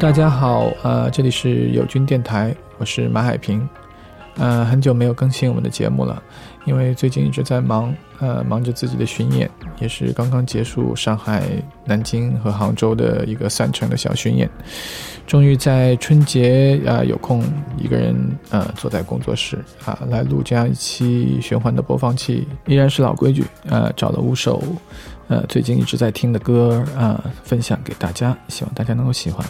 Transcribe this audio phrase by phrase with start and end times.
[0.00, 3.68] 大家好，呃，这里是友军电台，我是马海平，
[4.38, 6.22] 呃，很久没有更新我们的节目了，
[6.64, 9.48] 因为最近一直在忙，呃，忙着自己的巡演，
[9.78, 11.42] 也是刚刚结束上海、
[11.84, 14.48] 南京和杭州的一个散城的小巡演，
[15.26, 17.44] 终于在春节啊有空
[17.76, 18.16] 一个人
[18.48, 24.62] 呃坐在工作室啊来录这样一期循环的播放器，依然是老规矩，呃，找了五首。
[25.28, 29.46] 呃，最近一直在听的歌啊，分享给大家，希望大家能够喜欢。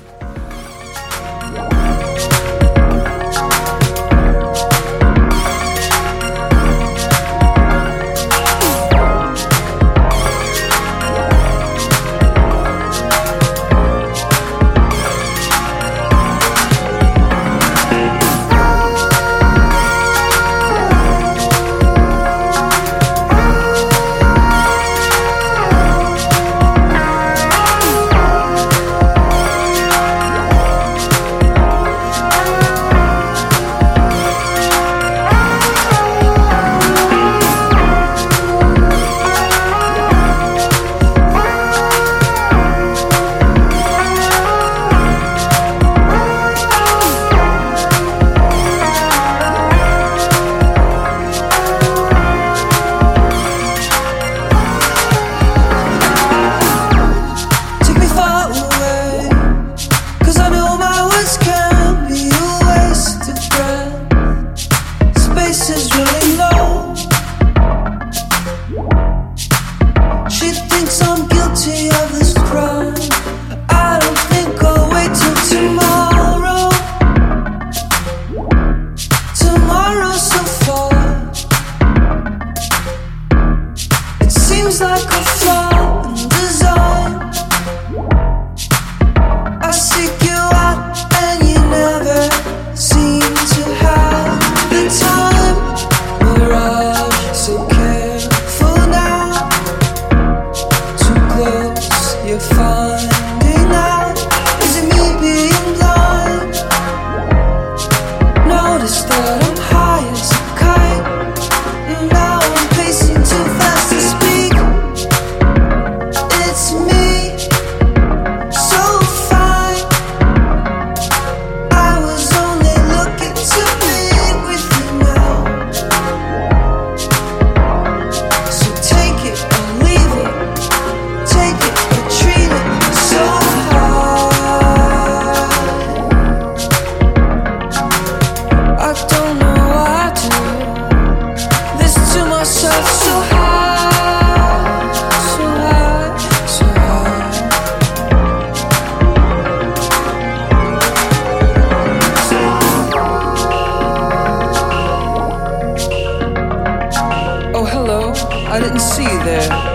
[158.52, 159.69] I didn't see you there.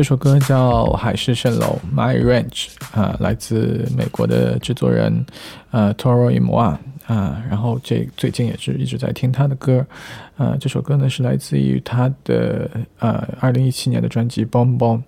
[0.00, 5.26] 这首歌叫《海市蜃楼》（My Range，啊，来自美国的制作人
[5.72, 6.74] 呃 Toro Imoa
[7.04, 9.84] 啊，然后这最近也是一直在听他的歌，
[10.38, 14.98] 呃，这首歌呢是来自于他的呃二零一七年的专辑《Boom Boom》，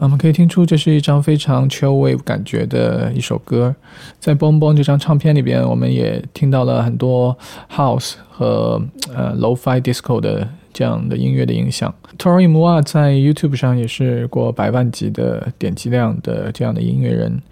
[0.00, 3.74] 我们可以听出，这是一张非常 chill wave 感觉的一首歌。
[4.18, 7.36] 在《Boom Boom》这张唱片里边，我们也听到了很多
[7.70, 8.80] house 和
[9.14, 11.94] 呃 lo-fi disco 的这样的音乐的影响。
[12.16, 17.42] Toro y m u a 在 YouTube 上也是过百万级的点击量的这样的音乐人。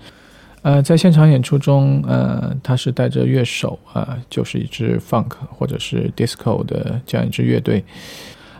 [0.63, 7.85] 呃，在现场演出中，呃，他是带着乐手啊，就是一支 funk 或者是 disco 的这样一支乐队。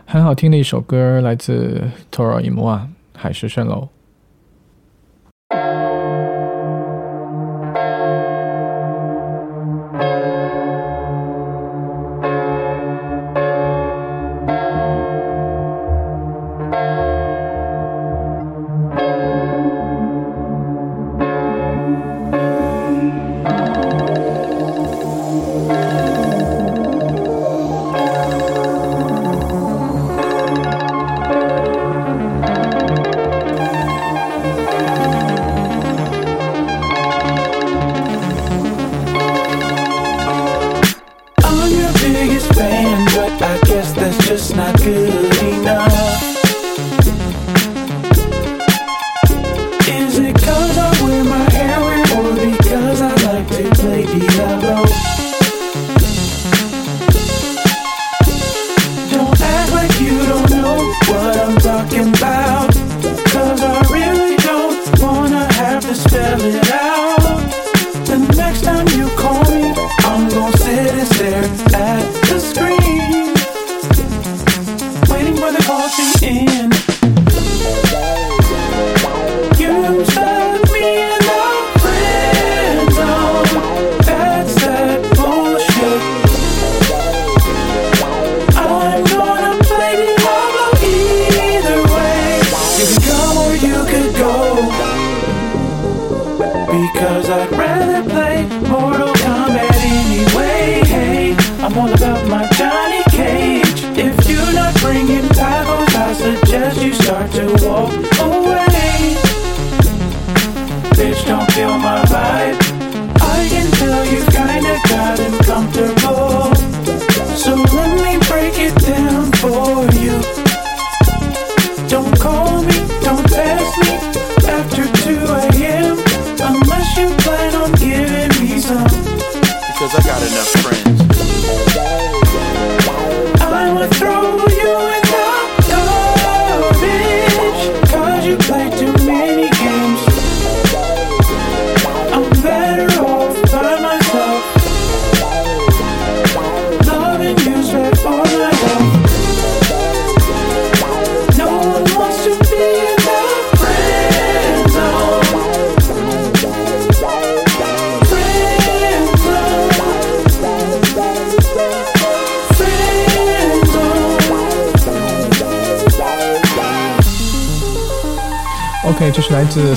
[0.05, 1.81] 很好听的一首歌，来自
[2.11, 2.87] Toro y m u a
[3.21, 3.89] 海市蜃楼。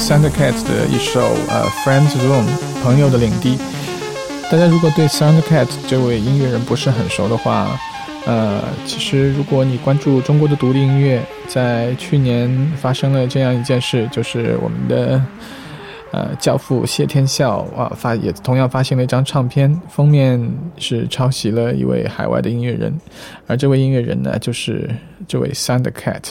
[0.03, 2.45] 这是来自 Thundercat 的一首呃 Friends Room
[2.83, 3.57] 朋友的领地。
[4.51, 7.79] 大家如果对 Thundercat 这位音乐人不是很熟的话，
[8.27, 15.25] 呃，其实如果你关注中国的独立音乐，在去年发生了这样一件事，就是我们的
[16.11, 22.93] 呃教父谢天笑啊发也同样发行了一张唱片，封面是抄袭了一位海外的音乐人，
[23.47, 24.91] 而这位音乐人呢，就是
[25.29, 26.23] 这位 SANDCAT。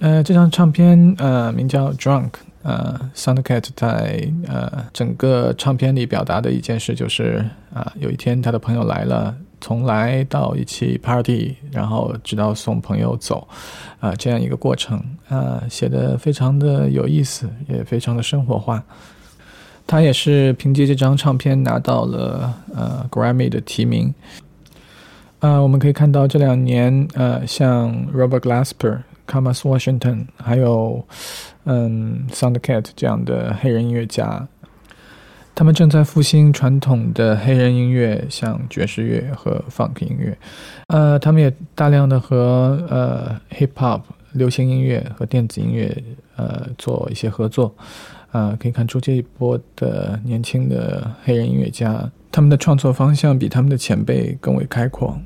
[0.00, 2.22] 呃，这张唱片呃名叫《Drunk》，
[2.62, 13.48] 呃，Soundcat 在呃整个唱片里表达的一件事就是啊，有一天他的朋友来了，从来到一起 party，然后直到送朋友走，
[13.98, 18.80] 啊，这样一个过程，啊，写的非常的有意思，也非常的生活化。
[19.84, 24.14] 他也是凭借这张唱片拿到了呃 Grammy 的提名。
[25.40, 28.98] 啊，我们可以看到这两年呃，像 Robert Glasper。
[29.28, 31.04] Kamas Washington，还有
[31.64, 34.48] 嗯，Soundcat 这样的黑人音乐家，
[35.54, 40.36] 他们正在复兴传统的黑人音乐，像爵士乐和 Funk 音乐。
[40.86, 44.00] 呃，他们也大量的和呃 Hip Hop
[44.32, 46.02] 流行音乐和电子音乐
[46.36, 47.74] 呃做一些合作。
[48.30, 55.18] 啊，可以看出这一波的年轻的黑人音乐家，他们的创作方向比他们的前辈更为开阔。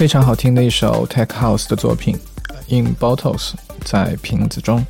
[0.00, 2.16] 非常好听的一首 Tech House 的作品
[2.70, 3.50] ，In Bottles，
[3.84, 4.82] 在瓶子中。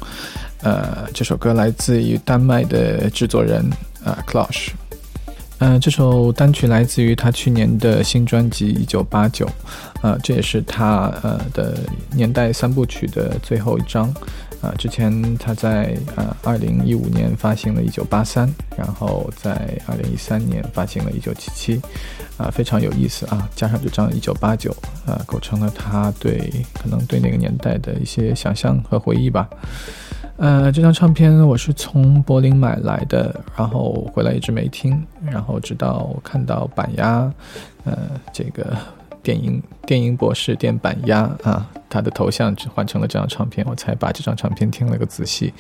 [0.62, 3.69] 呃，这首歌来自于丹麦的制作人
[4.05, 4.73] 呃 c l a s h
[5.59, 9.45] 呃，这首单曲来自于他去年的新专辑《一九八九》，
[10.00, 11.76] 呃，这也是他呃的
[12.12, 14.14] 年代三部曲的最后一张。
[14.61, 21.79] 啊，之前他在呃二零一五年发行了《一九八三》，然后在二零一三年发行了《一九七七》，
[22.37, 23.49] 啊，非常有意思啊！
[23.57, 24.71] 加上这张《一九八九》，
[25.11, 29.49] 啊，构成了他对可能对那个年代的一些想象和回忆吧。
[30.37, 37.33] 呃，这张唱片我是从柏林买来的，然后回来一直没听，然后直到看到板鸭，
[37.85, 37.97] 呃，
[38.31, 38.76] 这个。
[39.23, 45.53] 电影电影博士电板鸭啊，他的头像换成了这张唱片，我才把这张唱片听了个仔细。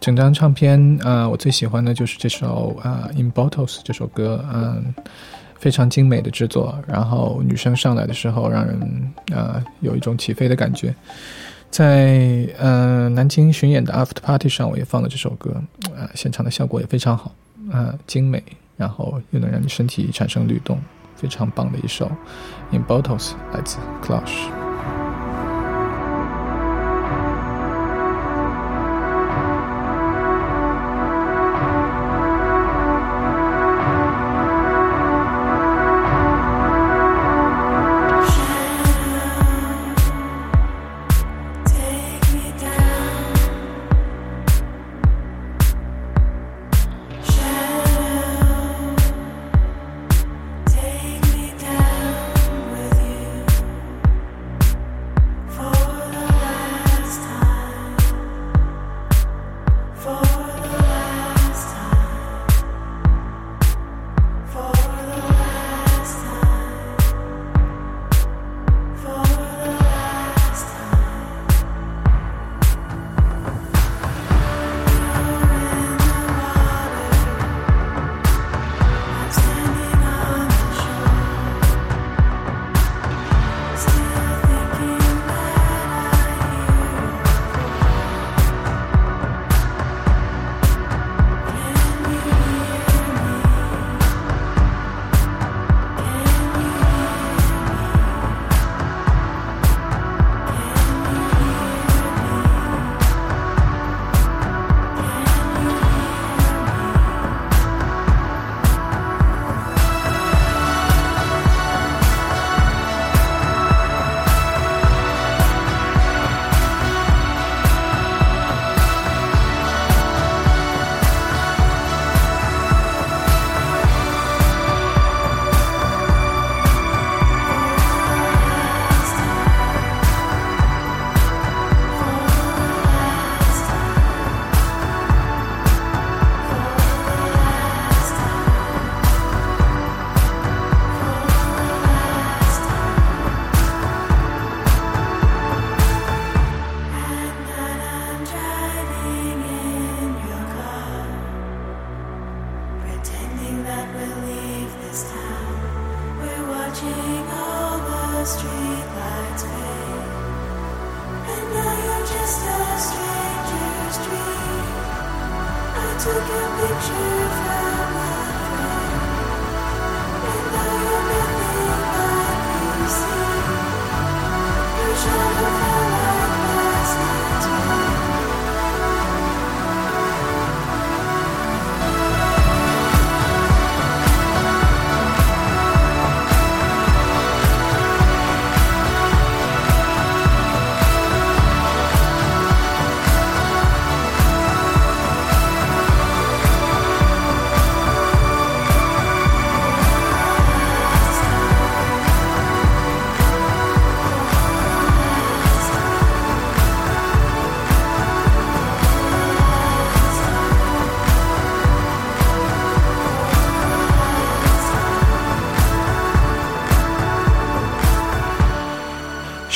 [0.00, 4.92] 整张唱片啊，我最喜欢的就是这首啊《In Bottles》这首歌，嗯，
[5.60, 10.92] 非常精美的制作，然后女生上来的时候，让人啊有一种起飞的感觉。
[11.70, 15.62] 在呃南京巡演的 After Party 上，我也放了这首歌，
[15.96, 17.32] 啊，现场的效果也非常好，
[17.70, 18.42] 啊，精美，
[18.76, 20.78] 然后又能让你身体产生律动。
[21.22, 22.06] 非常棒的一首
[22.76, 24.61] 《In Bottles》，来自 Clash。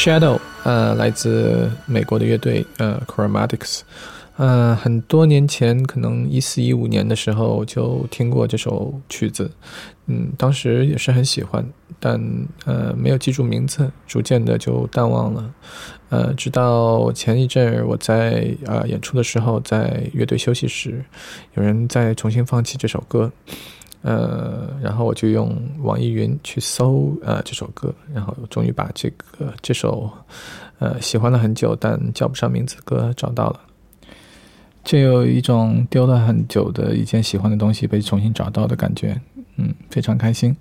[0.06, 3.80] Shadow，呃，来自美国的乐队，呃，Chromatics，
[4.36, 9.50] 呃，很多年前，可能一四一五年的时候就听过这首曲子，
[10.06, 12.22] 嗯，当时也是很喜欢，但
[12.66, 15.52] 呃，没有记住名字，逐渐的就淡忘了，
[16.10, 21.04] 呃，直到前一阵我在啊演出的时候，在乐队休息时，
[21.54, 23.32] 有人在重新放起这首歌。
[24.06, 30.08] 呃，然后我就用网易云去搜呃这首歌，然后终于把这个这首
[30.78, 33.60] 呃喜欢了很久但叫不上名字歌找到了。
[34.84, 39.20] 就有一种丢了很久的一件喜欢的东西被重新找到的感觉，
[39.56, 40.56] 嗯，非常开心。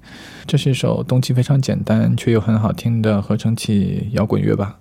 [0.47, 4.75] 这是一首动机非常简单却又很好听的合成器摇滚乐吧。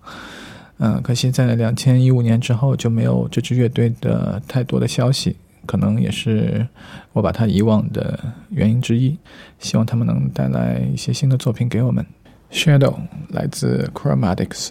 [0.79, 6.67] 嗯，可惜在两千一五年之后就没有这支乐队的太多的消息，可能也是
[7.13, 8.19] 我把它遗忘的
[8.51, 9.17] 原因之一。
[9.59, 12.05] 希望他们能带来一些新的作品给我们。
[12.51, 12.95] Shadow
[13.31, 14.71] 来自 Chromatics。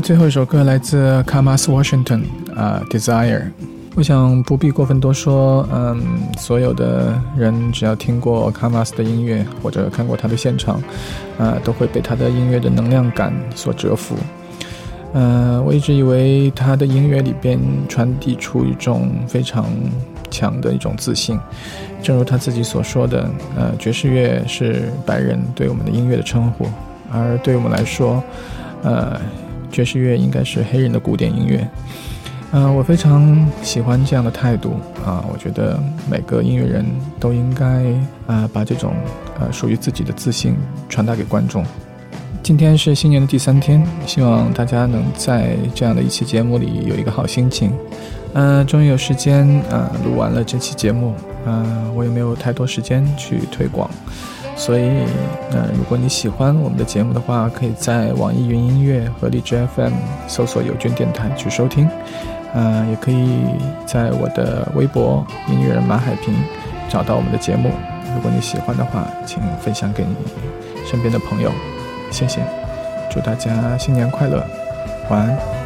[0.00, 2.22] 最后一首歌来自 Kamas Washington，
[2.56, 3.42] 啊，Desire。
[3.96, 6.00] 我想不必过分多说，嗯，
[6.38, 10.80] 所有的人只要听过 Kamas 的音乐或者看过他的现场，
[11.38, 14.16] 啊，都会被他的音乐的能量感所折服。
[15.12, 17.58] 嗯，我一直以为他的音乐里边
[17.88, 19.66] 传递出一种非常
[20.30, 21.38] 强的一种自信，
[22.02, 26.66] 正如他自己所说的，呃，爵士乐是白人对我们的音乐的称呼，
[27.12, 28.22] 而对我们来说，
[28.82, 29.20] 呃。
[29.70, 31.66] 爵士乐应该是黑人的古典音乐，
[32.52, 35.24] 嗯，我非常喜欢这样的态度啊！
[35.32, 35.80] 我觉得
[36.10, 36.84] 每个音乐人
[37.18, 37.84] 都应该
[38.26, 38.92] 啊把这种
[39.38, 40.56] 呃属于自己的自信
[40.88, 41.64] 传达给观众。
[42.42, 47.70] 今天是新年的第三天，希望大家能在这样的一期节目里有一个好心情。
[48.32, 51.14] 嗯，终于有时间啊录完了这期节目，
[51.46, 53.88] 嗯，我也没有太多时间去推广。
[54.56, 54.82] 所以，
[55.52, 59.92] 呃，如果你喜欢我们的节目的话，可以在网易云音乐和荔枝 FM
[60.28, 61.88] 搜索“友军电台”去收听，
[62.52, 63.38] 呃，也可以
[63.86, 66.34] 在我的微博“音乐人马海平”
[66.90, 67.70] 找到我们的节目。
[68.14, 70.14] 如果你喜欢的话，请分享给你
[70.84, 71.50] 身边的朋友，
[72.10, 72.40] 谢谢，
[73.10, 74.44] 祝大家新年快乐，
[75.08, 75.59] 晚安。